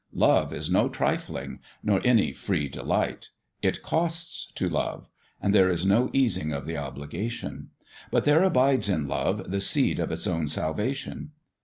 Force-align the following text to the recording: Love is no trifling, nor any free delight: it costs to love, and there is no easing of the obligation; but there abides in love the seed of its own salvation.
Love 0.15 0.51
is 0.51 0.67
no 0.67 0.89
trifling, 0.89 1.59
nor 1.83 2.01
any 2.03 2.33
free 2.33 2.67
delight: 2.67 3.29
it 3.61 3.83
costs 3.83 4.51
to 4.55 4.67
love, 4.67 5.07
and 5.39 5.53
there 5.53 5.69
is 5.69 5.85
no 5.85 6.09
easing 6.11 6.51
of 6.51 6.65
the 6.65 6.75
obligation; 6.75 7.69
but 8.09 8.23
there 8.25 8.41
abides 8.41 8.89
in 8.89 9.07
love 9.07 9.51
the 9.51 9.61
seed 9.61 9.99
of 9.99 10.11
its 10.11 10.25
own 10.25 10.47
salvation. 10.47 11.33